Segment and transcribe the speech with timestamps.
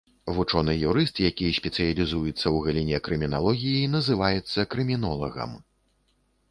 [0.35, 5.51] Вучоны-юрыст, які спецыялізуецца ў галіне крыміналогіі, называецца крымінолагам.